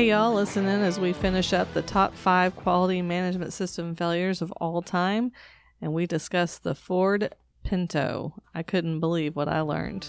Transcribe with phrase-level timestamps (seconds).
[0.00, 4.40] Hey, y'all, listen in as we finish up the top five quality management system failures
[4.40, 5.30] of all time,
[5.82, 8.32] and we discuss the Ford Pinto.
[8.54, 10.06] I couldn't believe what I learned.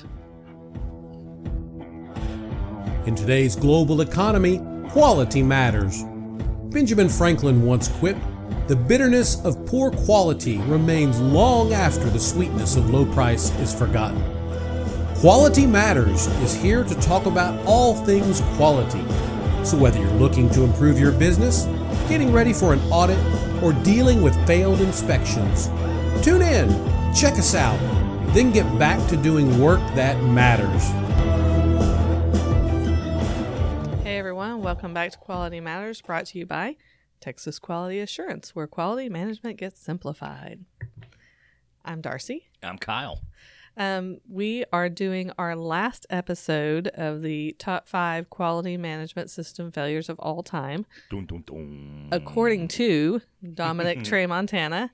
[3.06, 6.04] In today's global economy, quality matters.
[6.70, 8.22] Benjamin Franklin once quipped
[8.68, 14.24] The bitterness of poor quality remains long after the sweetness of low price is forgotten.
[15.16, 19.04] Quality Matters is here to talk about all things quality.
[19.66, 21.66] So, whether you're looking to improve your business,
[22.08, 23.20] getting ready for an audit,
[23.64, 25.68] or dealing with failed inspections,
[26.24, 26.70] tune in,
[27.14, 27.80] check us out,
[28.34, 30.88] then get back to doing work that matters.
[34.04, 36.78] Hey, everyone, welcome back to Quality Matters, brought to you by
[37.22, 40.66] Texas Quality Assurance, where quality management gets simplified.
[41.86, 42.50] I'm Darcy.
[42.64, 43.22] I'm Kyle.
[43.78, 50.10] Um, we are doing our last episode of the top five quality management system failures
[50.10, 52.10] of all time, Dun, dun, dun.
[52.12, 53.22] according to
[53.54, 54.92] Dominic Trey Montana.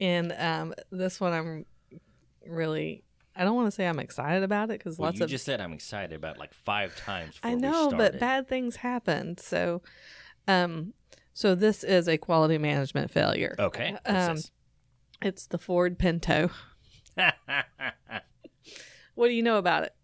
[0.00, 1.66] And um, this one, I'm
[2.46, 3.02] really,
[3.34, 5.44] I don't want to say I'm excited about it because Well, lots you of just
[5.46, 7.40] said I'm excited about like five times.
[7.42, 9.38] I know, but bad things happen.
[9.38, 9.82] So,
[10.46, 10.92] um,
[11.34, 13.54] so this is a quality management failure.
[13.58, 13.96] Okay.
[14.06, 14.38] Um,
[15.20, 16.50] It's the Ford Pinto.
[19.14, 19.94] What do you know about it?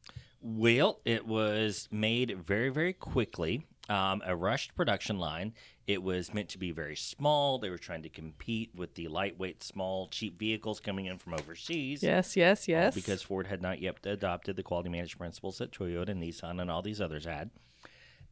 [0.43, 3.67] well, it was made very, very quickly.
[3.89, 5.53] Um, a rushed production line.
[5.89, 7.59] It was meant to be very small.
[7.59, 12.01] They were trying to compete with the lightweight, small, cheap vehicles coming in from overseas.
[12.05, 12.95] Yes, yes, all yes.
[12.95, 16.71] Because Ford had not yet adopted the quality management principles that Toyota, and Nissan, and
[16.71, 17.51] all these others had.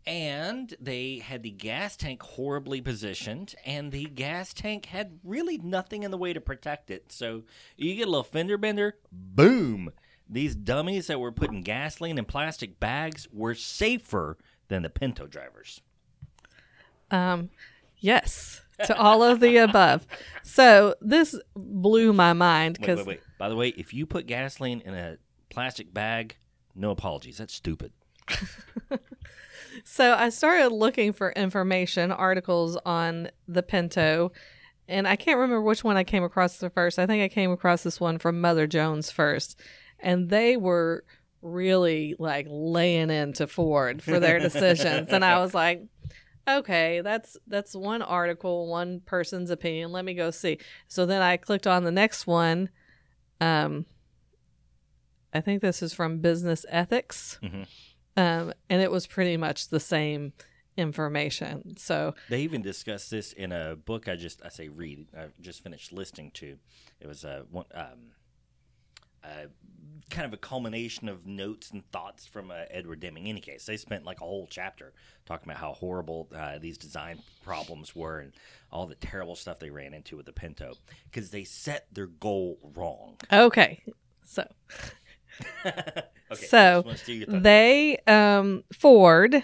[0.09, 6.03] And they had the gas tank horribly positioned, and the gas tank had really nothing
[6.03, 7.13] in the way to protect it.
[7.13, 7.43] So
[7.77, 9.93] you get a little fender bender, boom!
[10.29, 14.39] These dummies that were putting gasoline in plastic bags were safer
[14.69, 15.81] than the Pinto drivers.
[17.11, 17.51] Um,
[17.99, 20.07] yes, to all of the above.
[20.43, 23.21] So this blew my mind Wait, because wait, wait.
[23.39, 25.19] By the way, if you put gasoline in a
[25.51, 26.37] plastic bag,
[26.75, 27.39] no apologies.
[27.39, 27.93] That's stupid.
[29.85, 34.33] so I started looking for information, articles on the Pinto,
[34.89, 36.99] and I can't remember which one I came across the first.
[36.99, 39.61] I think I came across this one from Mother Jones first,
[39.99, 41.05] and they were
[41.43, 45.83] really like laying into Ford for their decisions, and I was like.
[46.51, 49.93] Okay, that's that's one article, one person's opinion.
[49.93, 50.57] Let me go see.
[50.87, 52.71] So then I clicked on the next one.
[53.39, 53.85] Um,
[55.35, 57.67] I think this is from Business Ethics Mhm.
[58.19, 60.33] Um, and it was pretty much the same
[60.77, 61.77] information.
[61.77, 65.63] So They even discussed this in a book I just I say read I just
[65.63, 66.57] finished listening to.
[67.01, 68.13] It was a one um,
[69.25, 69.49] a
[70.11, 73.25] kind of a culmination of notes and thoughts from uh, Edward Deming.
[73.25, 74.93] In any case, they spent like a whole chapter
[75.27, 78.33] talking about how horrible uh, these design problems were and
[78.73, 80.75] all the terrible stuff they ran into with the Pinto
[81.05, 83.17] because they set their goal wrong.
[83.33, 83.83] okay,
[84.25, 84.45] so
[85.67, 86.03] okay,
[86.35, 87.41] So, just wanna steal your thunder.
[87.41, 89.43] they um, Ford.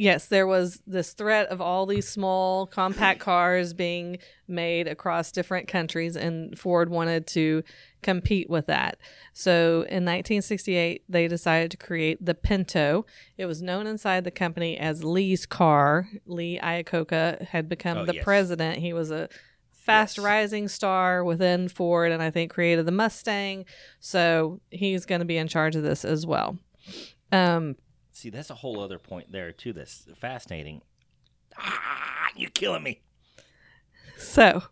[0.00, 5.66] Yes, there was this threat of all these small compact cars being made across different
[5.66, 7.64] countries, and Ford wanted to
[8.00, 8.98] compete with that.
[9.32, 13.06] So in 1968, they decided to create the Pinto.
[13.36, 16.08] It was known inside the company as Lee's car.
[16.26, 18.24] Lee Iacocca had become Oh, the yes.
[18.24, 18.78] president.
[18.78, 19.28] He was a
[19.88, 20.24] fast Yes.
[20.24, 23.64] rising star within Ford, and I think created the Mustang.
[24.00, 26.58] So he's going to be in charge of this as well.
[27.32, 27.76] Um,
[28.12, 29.72] See, that's a whole other point there too.
[29.72, 30.82] That's fascinating.
[31.56, 33.00] Ah, you're killing me.
[34.18, 34.62] so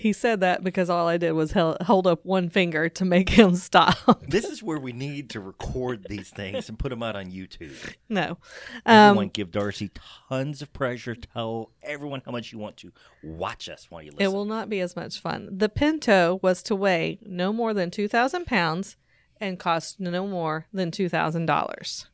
[0.00, 3.28] he said that because all I did was hel- hold up one finger to make
[3.28, 3.96] him stop.
[4.28, 7.72] This is where we need to record these things and put them out on YouTube.
[8.08, 8.38] no.
[8.86, 9.90] Everyone, Um, give Darcy
[10.28, 11.14] tons of pressure.
[11.14, 12.92] Tell everyone how much you want to
[13.22, 14.24] watch us while you listen.
[14.24, 15.48] it will not be as much fun.
[15.50, 18.96] The Pinto was to weigh no more than 2,000 pounds
[19.40, 22.06] and cost no more than $2,000.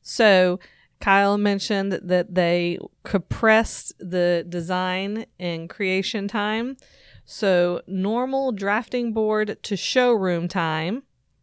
[0.00, 0.58] So
[1.02, 6.76] Kyle mentioned that they compressed the design and creation time.
[7.24, 11.02] So normal drafting board to showroom time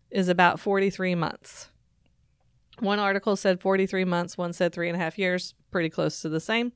[0.09, 1.69] is about 43 months.
[2.79, 6.29] One article said 43 months, one said three and a half years, pretty close to
[6.29, 6.71] the same.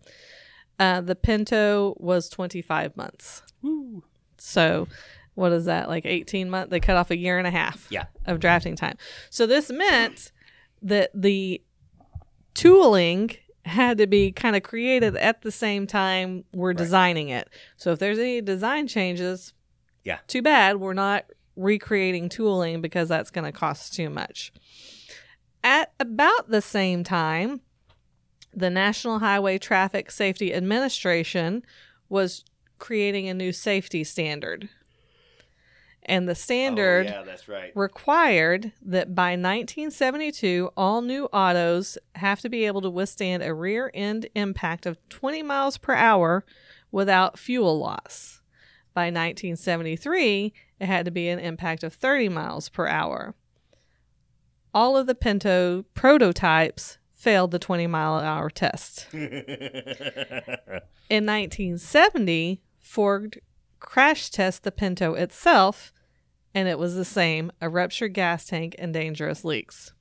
[0.77, 3.43] Uh, the Pinto was 25 months.
[3.61, 4.03] Woo.
[4.37, 4.89] So,
[5.35, 5.87] what is that?
[5.87, 6.69] Like 18 months?
[6.71, 8.05] They cut off a year and a half Yeah.
[8.25, 8.97] of drafting time.
[9.29, 10.33] So, this meant
[10.81, 11.61] that the
[12.53, 13.31] tooling
[13.65, 17.49] had to be kind of created at the same time we're designing it.
[17.77, 19.53] So if there's any design changes,
[20.03, 20.19] Yeah.
[20.27, 20.77] too bad.
[20.77, 24.51] We're not recreating tooling because that's going to cost too much.
[25.63, 27.61] At about the same time,
[28.53, 31.63] the National Highway Traffic Safety Administration
[32.09, 32.43] was
[32.79, 34.67] creating a new safety standard.
[36.05, 37.71] And the oh, standard Oh, yeah, right.
[37.75, 43.89] required that by 1972, all new autos have to be able to withstand a rear
[43.93, 46.45] end impact of 20 miles per hour
[46.91, 48.41] without fuel loss.
[48.93, 53.33] By 1973, it had to be an impact of 30 miles per hour.
[54.73, 59.07] All of the Pinto prototypes failed the 20 mile an hour test.
[59.13, 63.39] In 1970, Ford
[63.83, 65.93] crash test the Pinto itself,
[66.55, 69.93] and it was the same a ruptured gas tank and dangerous leaks.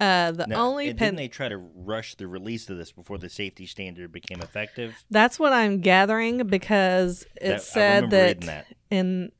[0.00, 2.90] Uh, the Now, only and Pin- didn't they try to rush the release of this
[2.92, 4.94] before the safety standard became effective?
[5.10, 8.66] that's what I'm gathering because it That- said that, that.
[8.90, 9.30] in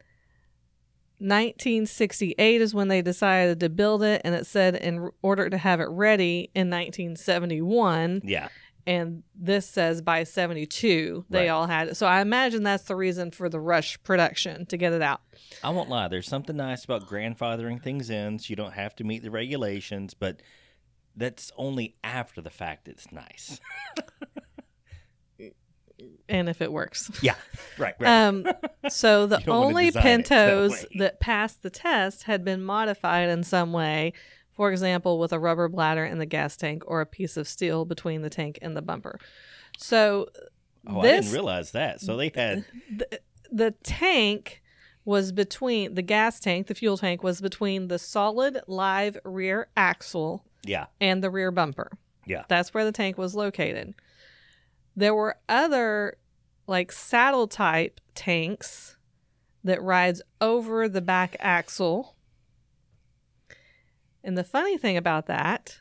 [1.19, 5.81] 1968 is when they decided to build it, and it said in order to have
[5.81, 8.21] it ready in 1971.
[8.25, 8.49] Yeah,
[8.87, 11.49] and this says by 72 they Right.
[11.49, 14.93] all had it so i imagine that's the reason for the rush production to get
[14.93, 15.21] it out
[15.63, 16.09] I won't lie.
[16.09, 20.13] There's something nice about grandfathering things in, so you don't have to meet the regulations.
[20.13, 20.43] But
[21.17, 22.89] that's only after the fact.
[22.89, 23.61] It's nice.
[26.29, 27.37] and if it works Yeah,
[27.79, 28.27] right, right.
[28.27, 28.47] um
[28.89, 33.45] so the You don't wanna only pintos that passed the test had been modified in
[33.45, 34.13] some way
[34.55, 37.85] for example with a rubber bladder in the gas tank or a piece of steel
[37.85, 39.19] between the tank and the bumper
[39.79, 40.29] so
[40.87, 42.01] oh, I didn't realize that.
[42.01, 42.65] So they had
[42.97, 43.21] the,
[43.51, 44.63] the tank
[45.05, 50.45] was between the gas tank the fuel tank was between the solid live rear axle
[50.65, 51.91] yeah, and the rear bumper.
[52.27, 52.45] Yeah.
[52.49, 53.95] That's where the tank was located.
[54.97, 56.17] There were other
[56.67, 58.97] like saddle type tanks
[59.63, 62.17] that rides over the back axle.
[64.25, 65.81] And the funny thing about that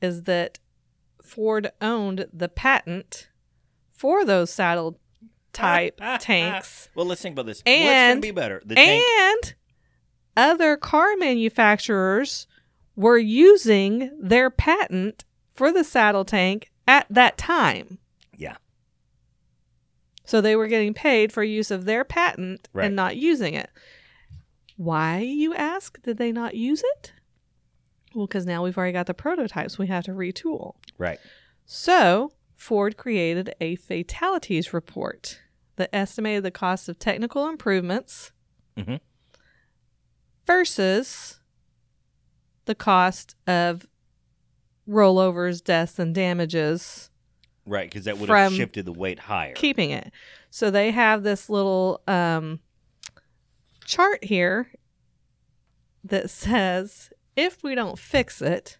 [0.00, 0.58] is that
[1.22, 3.28] Ford owned the patent
[3.92, 4.98] for those saddle
[5.52, 7.58] type tanks Well, let's think about this.
[7.58, 8.62] What's And- going to be better?
[8.64, 9.04] The tank.
[9.20, 9.54] and
[10.36, 12.46] other car manufacturers
[12.96, 17.98] were using their patent for the saddle tank at that time.
[18.36, 18.56] Yeah.
[20.24, 22.86] So they were getting paid for use of their patent Right.
[22.86, 23.68] and not using it.
[24.76, 27.12] Why, you ask, did they not use it?
[28.18, 29.78] Well, because now we've already got the prototypes.
[29.78, 30.74] We have to retool.
[30.98, 31.20] Right.
[31.66, 35.38] So, Ford created a fatalities report
[35.76, 38.32] that estimated the cost of technical improvements
[38.76, 38.98] Mhm.
[40.44, 41.38] versus
[42.64, 43.86] the cost of
[44.88, 47.10] rollovers, deaths, and damages
[47.64, 49.54] Right, because that would have shifted the weight higher.
[49.54, 50.10] keeping it.
[50.50, 52.58] So, they have this little um,
[53.84, 54.72] chart here
[56.02, 58.78] that says if we don't fix it,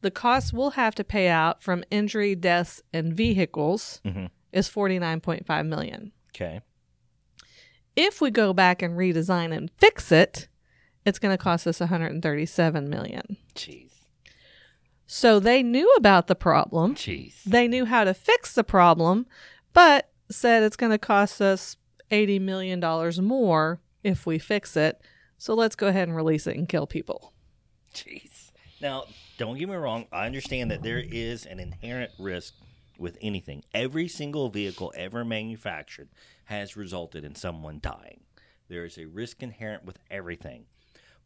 [0.00, 4.30] the cost we'll have to pay out from injury, deaths, and vehicles Mhm.
[4.52, 6.12] is forty nine point five million.
[6.34, 6.60] Okay.
[7.96, 10.48] If we go back and redesign and fix it,
[11.04, 13.36] it's going to cost us one hundred and thirty seven million.
[13.54, 13.90] Jeez.
[15.06, 16.94] So they knew about the problem.
[16.94, 17.42] Jeez.
[17.42, 19.26] They knew how to fix the problem,
[19.72, 21.76] but said it's going to cost us
[22.12, 25.00] eighty million dollars more if we fix it.
[25.36, 27.32] So let's go ahead and release it and kill people.
[27.94, 28.50] Jeez.
[28.80, 29.04] Now,
[29.36, 30.06] don't get me wrong.
[30.10, 32.54] I understand that there is an inherent risk
[32.98, 33.64] with anything.
[33.74, 36.08] Every single vehicle ever manufactured
[36.44, 38.20] has resulted in someone dying.
[38.68, 40.66] There is a risk inherent with everything.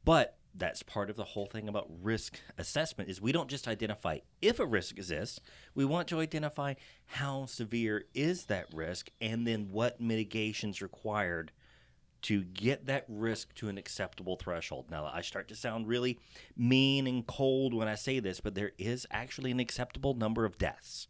[0.04, 4.18] But that's part of the whole thing about risk assessment is we don't just identify
[4.40, 5.40] if a risk exists.
[5.74, 6.74] We want to identify
[7.06, 11.50] how severe is that risk and then what mitigations required
[12.24, 14.86] to get that risk to an acceptable threshold.
[14.90, 16.18] Now, I start to sound really
[16.56, 20.56] mean and cold when I say this, but there is actually an acceptable number of
[20.56, 21.06] deaths.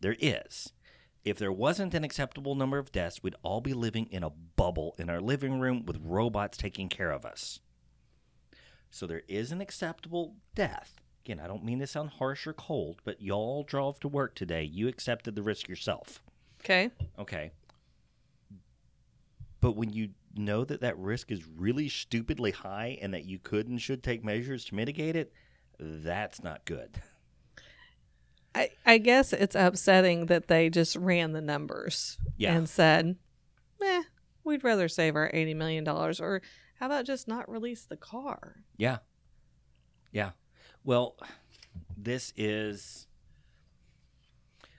[0.00, 0.72] There is.
[1.24, 4.94] If there wasn't an acceptable number of deaths, we'd all be living in a bubble
[4.98, 7.60] in our living room with robots taking care of us.
[8.90, 11.00] So there is an acceptable death.
[11.24, 14.62] Again, I don't mean to sound harsh or cold, but y'all drove to work today.
[14.62, 16.22] You accepted the risk yourself.
[16.60, 16.90] Okay.
[17.18, 17.50] Okay.
[19.60, 23.68] But when you know that that risk is really stupidly high and that you could
[23.68, 25.32] and should take measures to mitigate it,
[25.78, 27.00] that's not good.
[28.54, 32.54] I, I guess it's upsetting that they just ran the numbers Yeah.
[32.56, 33.16] and said,
[33.82, 34.02] eh,
[34.44, 35.86] we'd rather save our $80 million.
[35.88, 36.40] Or
[36.78, 38.56] how about just not release the car?
[38.78, 38.98] Yeah.
[40.10, 40.30] Yeah.
[40.84, 41.16] Well,
[41.96, 43.06] this is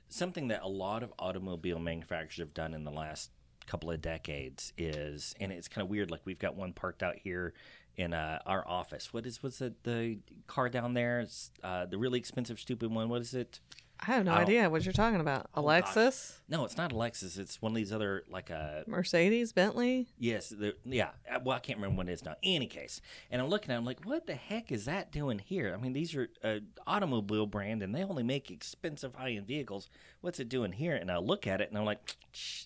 [0.10, 3.30] something that a lot of automobile manufacturers have done in the last
[3.68, 6.10] couple of decades is, and it's kind of weird.
[6.10, 7.54] Like we've got one parked out here
[7.96, 9.14] in uh, our office.
[9.14, 11.20] What is was it the car down there?
[11.20, 13.10] It's, uh, the really expensive, stupid one.
[13.10, 13.60] What is it?
[14.00, 15.48] I have no I idea what you're talking about.
[15.56, 15.64] Oh, gosh.
[15.64, 17.40] Alexis, No, it's not Alexis.
[17.40, 20.08] It's one of these other like a Mercedes, Bentley.
[20.20, 21.10] yes, the, yeah.
[21.34, 22.36] uh, Well, I can't remember what it is now.
[22.44, 25.40] Any case, and I'm looking at, it, I'm like, what the heck is that doing
[25.40, 25.74] here?
[25.76, 29.90] I mean, these are uh, automobile brand, and they only make expensive high end vehicles.
[30.22, 30.96] What's it doing here?
[30.96, 32.66] And I look at it, and I'm like, Shh,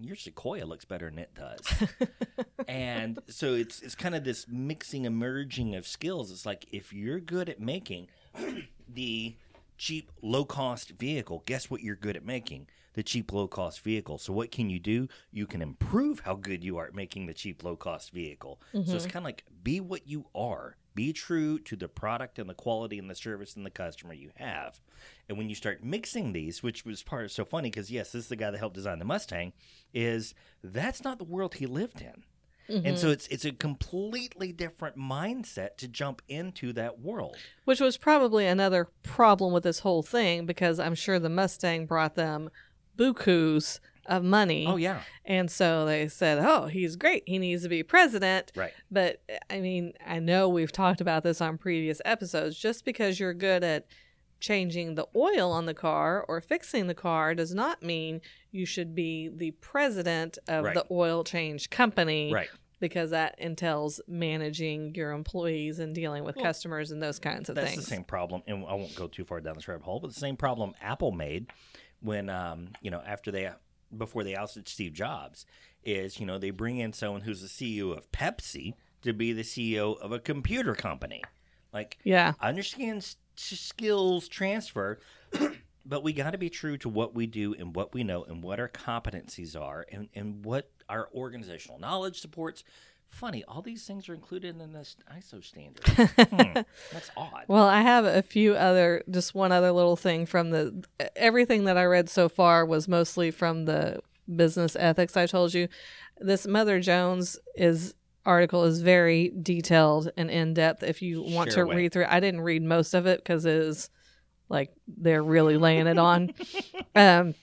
[0.00, 1.88] your Sequoia looks better than it does.
[2.68, 6.30] and so it's it's kind of this mixing, emerging of skills.
[6.30, 8.08] It's like if you're good at making
[8.88, 9.36] the
[9.76, 12.68] cheap, low cost vehicle, guess what you're good at making?
[12.94, 14.18] The cheap, low cost vehicle.
[14.18, 15.08] So what can you do?
[15.30, 18.60] You can improve how good you are at making the cheap, low cost vehicle.
[18.72, 19.12] So it's mm-hmm.
[19.12, 20.76] kind of like be what you are.
[20.98, 24.32] Be true to the product and the quality and the service and the customer you
[24.34, 24.80] have.
[25.28, 28.24] And when you start mixing these, which was part of so funny because yes, this
[28.24, 29.52] is the guy that helped design the Mustang,
[29.94, 32.24] is that's not the world he lived in.
[32.68, 33.12] And so mm-hmm.
[33.12, 37.36] it's it's a completely different mindset to jump into that world.
[37.64, 42.16] Which was probably another problem with this whole thing because I'm sure the Mustang brought
[42.16, 42.50] them
[42.96, 43.78] bukus
[44.08, 44.66] of money.
[44.66, 47.22] Oh yeah, And so they said, oh, he's great.
[47.26, 48.50] He needs to be president.
[48.56, 48.72] right.
[48.90, 52.58] But I mean, I know we've talked about this on previous episodes.
[52.58, 53.86] Just because you're good at
[54.40, 58.20] changing the oil on the car or fixing the car does not mean
[58.52, 60.74] you should be the president of Right.
[60.74, 62.32] the oil change company.
[62.32, 62.48] Right.
[62.80, 67.56] Because that entails managing your employees and dealing with Well, customers and those kinds of
[67.56, 67.84] That's things.
[67.84, 69.98] the same problem, and I won't go too far down this rabbit hole.
[69.98, 71.48] But the same problem Apple made
[72.00, 73.50] when, um, you know, after they
[73.96, 75.46] before they ousted Steve Jobs,
[75.84, 79.42] is you know they bring in someone who's the CEO of Pepsi to be the
[79.42, 81.22] CEO of a computer company.
[81.72, 82.32] Like, Yeah.
[82.40, 84.98] I understand skills transfer,
[85.86, 88.42] but we got to be true to what we do and what we know and
[88.42, 92.64] what our competencies are and, and what our organizational knowledge supports.
[93.10, 95.84] Funny, all these things are included in this ISO standard.
[96.28, 96.60] Hmm,
[96.92, 97.44] that's odd.
[97.48, 100.84] Well, I have a few other, just one other little thing from the
[101.16, 104.00] everything that I read so far was mostly from the
[104.34, 105.68] business ethics I told you.
[106.18, 107.94] This Mother Jones is
[108.26, 110.82] article is very detailed and in depth.
[110.82, 111.76] If you want Share to away.
[111.76, 113.90] read through, I didn't read most of it because it is
[114.48, 116.34] like they're really laying it on.
[116.94, 117.34] um,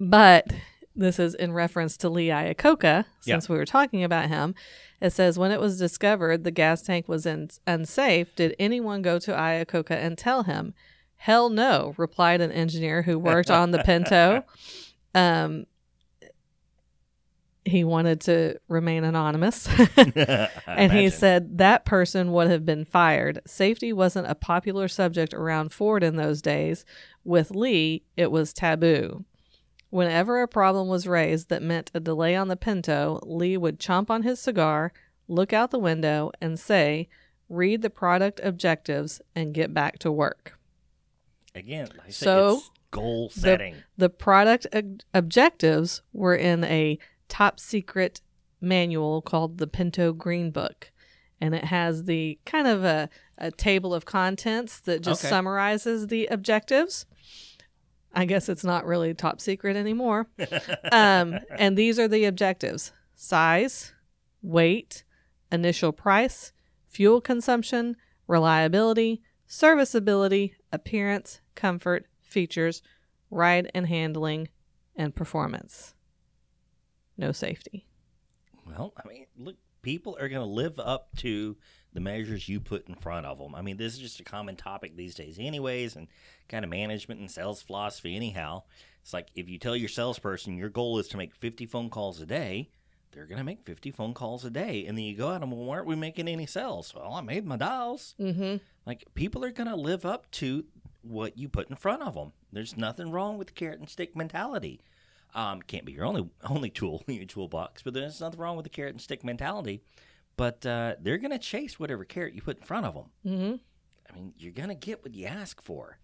[0.00, 0.46] but
[0.96, 4.54] this is in reference to Lee Iacocca, since we were talking about him.
[5.00, 9.18] It says when it was discovered the gas tank was in, unsafe, did anyone go
[9.18, 10.72] to Iacocca and tell him?
[11.16, 14.44] Hell no, replied an engineer who worked on the Pinto.
[15.16, 15.66] Um,
[17.64, 19.68] he wanted to remain anonymous.
[20.66, 23.40] and he said that person would have been fired.
[23.46, 26.84] Safety wasn't a popular subject around Ford in those days.
[27.24, 29.24] With Lee, it was taboo.
[29.94, 34.10] Whenever a problem was raised that meant a delay on the Pinto, Lee would chomp
[34.10, 34.92] on his cigar,
[35.28, 37.08] look out the window, and say,
[37.48, 40.58] Read the product objectives and get back to work.
[41.54, 43.76] Again, like I said, So, it's goal setting.
[43.96, 46.98] The product ob- objectives were in a
[47.28, 48.20] top secret
[48.60, 50.90] manual called the Pinto Green Book.
[51.40, 53.08] And it has the kind of a,
[53.38, 55.30] a table of contents that just Okay.
[55.30, 57.06] summarizes the objectives.
[58.14, 60.28] I guess it's not really top secret anymore.
[60.92, 63.92] um, and these are the objectives size,
[64.42, 65.04] weight,
[65.50, 66.52] initial price,
[66.88, 72.82] fuel consumption, reliability, serviceability, appearance, comfort, features,
[73.30, 74.48] ride and handling,
[74.96, 75.94] and performance.
[77.16, 77.86] No safety.
[78.66, 81.56] Well, I mean, look, people are going to live up to
[81.94, 83.54] the measures you put in front of them.
[83.54, 86.08] I mean, this is just a common topic these days, anyways, and
[86.48, 88.62] kind of management and sales philosophy, anyhow.
[89.02, 92.20] It's like if you tell your salesperson your goal is to make 50 phone calls
[92.20, 92.70] a day,
[93.12, 94.84] they're going to make 50 phone calls a day.
[94.86, 96.92] And then you go out and, well, why aren't we making any sales?
[96.94, 98.14] Well, I made my dials.
[98.18, 98.56] Mm-hmm.
[98.86, 100.64] Like, people are going to live up to
[101.02, 102.32] what you put in front of them.
[102.52, 104.80] There's nothing wrong with the carrot and stick mentality.
[105.34, 108.64] Um, can't be your only only tool in your toolbox, but there's nothing wrong with
[108.64, 109.82] the carrot and stick mentality.
[110.36, 113.04] But uh, they're going to chase whatever carrot you put in front of them.
[113.26, 113.54] Mm-hmm.
[114.10, 115.98] I mean, you're going to get what you ask for.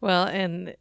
[0.00, 0.74] Well, and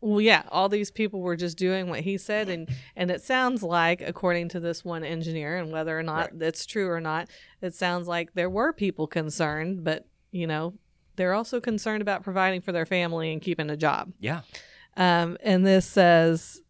[0.00, 3.62] well, yeah, all these people were just doing what he said, and and it sounds
[3.62, 6.38] like, according to this one engineer, and whether or not Right.
[6.38, 7.28] that's true or not,
[7.60, 10.74] it sounds like there were people concerned, but you know,
[11.16, 14.12] they're also concerned about providing for their family and keeping a job.
[14.18, 14.40] Yeah.
[14.96, 16.60] Um, and this says,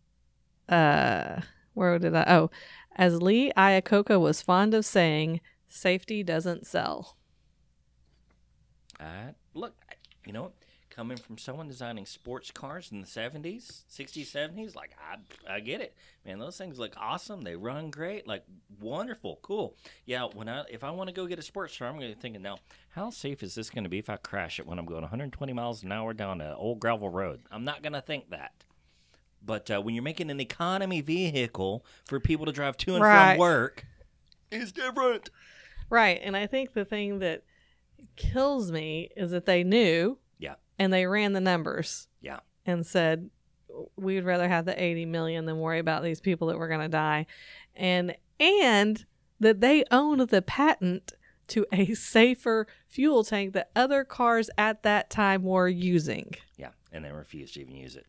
[0.69, 1.40] uh,
[1.75, 2.25] where did I?
[2.28, 2.50] Oh,
[2.97, 5.40] as Lee Iacocca was fond of saying,
[5.72, 7.16] safety doesn't sell.
[9.00, 9.74] Uh, look,
[10.26, 10.52] you know,
[10.90, 15.80] coming from someone designing sports cars in the 70s, 60s, 70s, like I, I get
[15.80, 15.96] it.
[16.26, 17.42] Man, those things look awesome.
[17.42, 18.28] They run great.
[18.28, 18.44] Like
[18.80, 19.74] wonderful, cool.
[20.04, 22.14] Yeah, when I if I want to go get a sports car, I'm going to
[22.14, 22.58] be thinking now,
[22.90, 25.52] how safe is this going to be if I crash it when I'm going 120
[25.52, 27.40] miles an hour down an old gravel road?
[27.50, 28.52] I'm not going to think that.
[29.44, 33.30] But uh, when you're making an economy vehicle for people to drive to and Right.
[33.32, 33.86] from work,
[34.52, 35.30] it's different.
[35.92, 36.18] Right.
[36.22, 37.42] And I think the thing that
[38.16, 40.54] kills me is that they knew Yeah.
[40.78, 42.40] and they ran the numbers Yeah.
[42.64, 43.28] and said
[43.96, 46.88] we'd rather have the 80 million than worry about these people that were going to
[46.88, 47.26] die
[47.76, 49.04] and and
[49.38, 51.12] that they own the patent
[51.49, 56.34] to a safer fuel tank that other cars at that time were using.
[56.56, 58.06] Yeah, and they refused to even use it.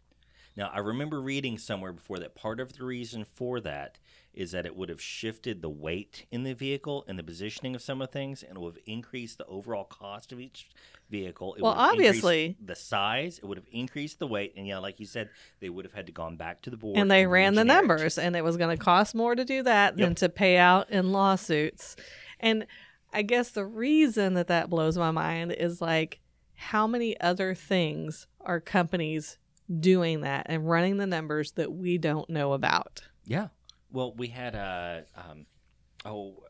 [0.55, 3.97] Now, I remember reading somewhere before that part of the reason for that
[4.33, 7.81] is that it would have shifted the weight in the vehicle and the positioning of
[7.81, 10.67] some of things, and it would have increased the overall cost of each
[11.09, 11.53] vehicle.
[11.55, 13.37] It Well, would have obviously- the size.
[13.37, 16.07] It would have increased the weight, and yeah, like you said, they would have had
[16.07, 18.75] to gone back to the board and they ran the numbers and it was going
[18.75, 21.95] to cost more to do that than to pay out in lawsuits
[22.39, 22.65] and
[23.11, 26.19] i guess the reason that that blows my mind is like
[26.55, 29.37] how many other things are companies
[29.79, 33.47] doing that and running the numbers that we don't know about Yeah.
[33.93, 35.45] Well, we had uh, um,
[36.03, 36.43] oh,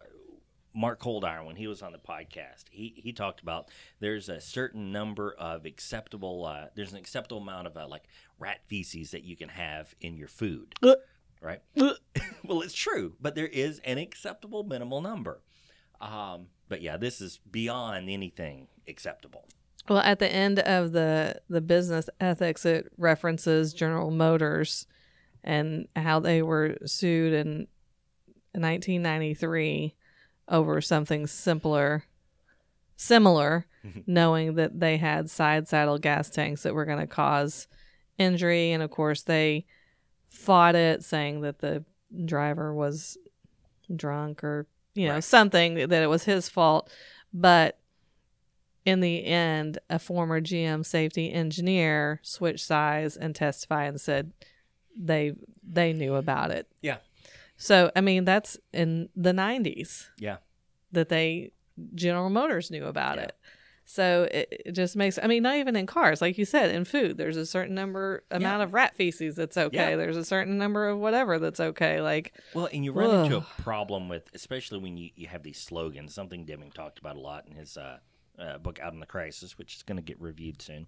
[0.74, 2.64] Mark Coldiron when he was on the podcast.
[2.72, 3.70] He he talked about
[4.00, 6.46] there's a certain number of acceptable.
[6.46, 8.04] Uh, there's an acceptable amount of uh, like
[8.40, 10.96] rat feces that you can have in your food, Uh.
[11.42, 11.62] right?
[11.78, 11.94] Uh.
[12.44, 15.42] well, it's true, but there is an acceptable minimal number.
[16.02, 19.46] Um, but yeah, this is beyond anything acceptable.
[19.90, 24.88] well at the end of the the business ethics it references general motors
[25.44, 27.68] and how they were sued in
[28.54, 29.96] 1993
[30.50, 32.04] over something simpler
[32.96, 33.66] similar
[34.08, 37.68] knowing that they had side saddle gas tanks that were going to cause
[38.18, 39.66] injury and of course they
[40.30, 41.84] fought it saying that the
[42.26, 43.18] driver was
[43.96, 45.24] drunk or you know Right.
[45.24, 46.90] something that it was his fault
[47.34, 47.80] but
[48.86, 54.32] in the end a former GM safety engineer switched sides and testified and said
[54.96, 56.98] they they knew about it Yeah.
[57.58, 60.38] so I mean that's in the 90s Yeah.
[60.92, 61.52] that they
[61.96, 63.24] General Motors knew about Yeah.
[63.24, 63.36] it.
[63.86, 66.86] So it, it just makes I mean not even in cars like you said in
[66.86, 68.64] food there's a certain number amount Yeah.
[68.64, 69.92] of rat feces that's okay.
[69.92, 69.96] Yeah.
[69.98, 73.48] There's a certain number of whatever that's okay like Well, and you run into a
[73.62, 77.46] problem with, especially when you, you have these slogans, something Deming talked about a lot
[77.48, 77.98] in his uh,
[78.40, 80.88] uh, book, Out in the Crisis, which is going to get reviewed soon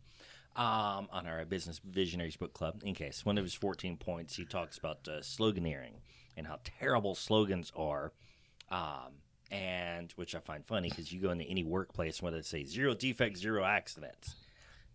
[0.55, 2.81] um, on our Business Visionaries Book Club.
[2.83, 5.95] In case, one of his 14 points, he talks about uh, sloganeering
[6.37, 8.11] and how terrible slogans are.
[8.69, 9.19] Um,
[9.51, 12.95] and which I find funny because you go into any workplace whether it's say zero
[12.95, 14.35] defects, zero accidents.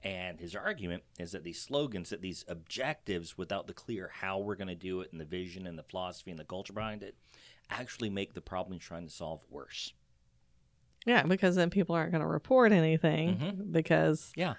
[0.02, 4.56] And his argument is that these slogans, that these objectives, without the clear how we're
[4.56, 7.14] going to do it and the vision and the philosophy and the culture behind it,
[7.70, 9.92] actually make the problem you're trying to solve worse.
[11.06, 13.72] yeah because then people aren't going to report anything Mhm.
[13.72, 14.54] because Yeah,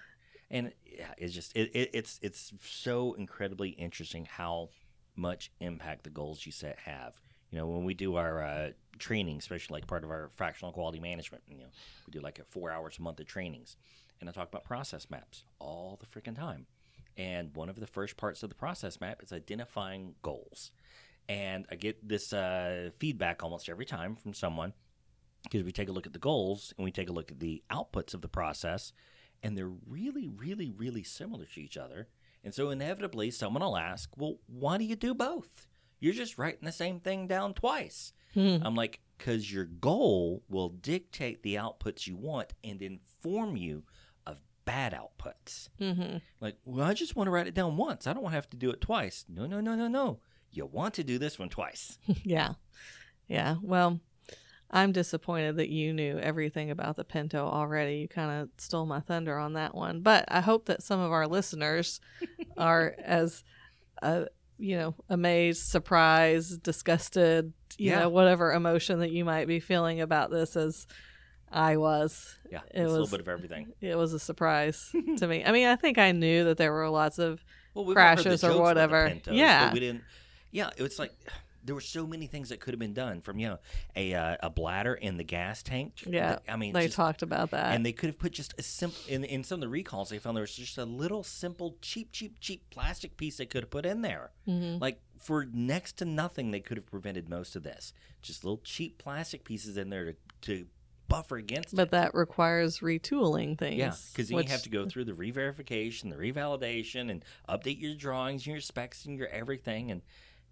[0.52, 4.70] and yeah, it's just it, it, it's it's so incredibly interesting how
[5.16, 7.20] much impact the goals you set have.
[7.50, 11.00] You know, when we do our uh, training, especially like part of our fractional quality
[11.00, 11.66] management, you know,
[12.06, 13.78] we do like a four hours a month of trainings,
[14.20, 16.68] and I talk about process maps all the freaking time.
[17.18, 20.72] And one of the first parts of the process map is identifying goals.
[21.28, 24.74] And I get this uh, feedback almost every time from someone
[25.44, 27.64] because we take a look at the goals and we take a look at the
[27.72, 28.94] outputs of the process,
[29.44, 32.08] and they're really, really, really similar to each other.
[32.44, 35.68] And so inevitably, someone will ask, Well, why do you do both?
[36.00, 38.14] You're just writing the same thing down twice.
[38.34, 38.58] Hmm.
[38.64, 43.84] I'm like, Because your goal will dictate the outputs you want and inform you
[44.26, 45.70] of bad outputs.
[45.78, 48.08] hmm Like, well, I just want to write it down once.
[48.08, 49.26] I don't want to have to do it twice.
[49.30, 50.20] No, no, no, no, no.
[50.52, 51.98] You want to do this one twice.
[52.24, 52.54] yeah
[53.28, 54.02] yeah well
[54.74, 57.98] I'm disappointed that you knew everything about the Pinto already.
[57.98, 60.02] You kind of stole my thunder on that one.
[60.02, 62.00] But I hope that some of our listeners
[62.58, 63.44] are as,
[64.02, 64.26] uh,
[64.58, 68.00] you know, amazed, surprised, disgusted, you Yeah.
[68.00, 70.88] know, whatever emotion that you might be feeling about this as
[71.52, 72.38] I was.
[72.50, 73.74] Yeah, It was a little bit of everything.
[73.82, 75.44] It was a surprise to me.
[75.44, 78.24] I mean, I think I knew that there were lots of well, we've heard the
[78.24, 79.10] crashes or jokes about the whatever.
[79.10, 79.66] Pintos, Yeah.
[79.66, 80.04] but we didn't.
[80.52, 81.12] Yeah, it was like
[81.64, 83.60] there were so many things that could have been done from you know
[83.96, 85.94] a uh, a bladder in the gas tank.
[86.06, 87.76] Yeah, I mean, they just- talked about that.
[87.76, 90.20] and they could have put just a simple in in some of the recalls they
[90.20, 93.70] found there was just a little simple cheap cheap cheap plastic piece they could have
[93.70, 94.32] put in there.
[94.48, 94.80] Mhm.
[94.82, 97.94] Like for next to nothing, they could have prevented most of this.
[98.22, 100.66] Just little cheap plastic pieces in there to to
[101.08, 101.92] buffer against But it.
[101.92, 103.78] that requires retooling things.
[103.78, 107.96] Yeah, because which- you have to go through the re-verification, the revalidation, and update your
[107.96, 110.02] drawings, and your specs, and your everything, and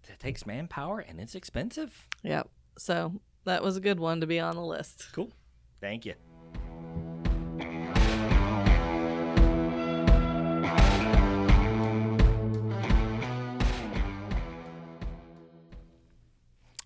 [0.08, 2.08] that takes manpower and it's expensive.
[2.22, 2.48] Yep.
[2.78, 5.08] So that was a good one to be on the list.
[5.12, 5.30] Cool.
[5.80, 6.14] Thank you.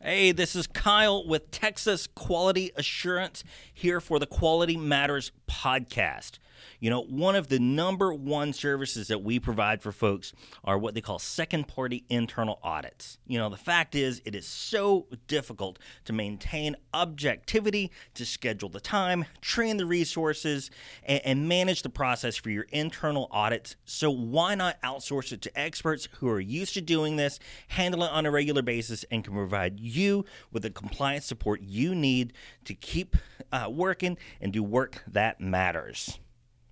[0.01, 6.33] Hey, this is Kyle with Texas Quality Assurance here for the Quality Matters podcast.
[6.81, 10.95] You know, one of the number one services that we provide for folks are what
[10.95, 13.19] they call second party internal audits.
[13.27, 18.81] You know, the fact is, it is so difficult to maintain objectivity, to schedule the
[18.81, 20.71] time, train the resources,
[21.05, 23.77] and, and manage the process for your internal audits.
[23.85, 27.39] So, why not outsource it to experts who are used to doing this,
[27.69, 31.95] handle it on a regular basis, and can provide you with the compliance support you
[31.95, 32.33] need
[32.65, 33.17] to keep
[33.53, 36.19] uh, working and do work that matters?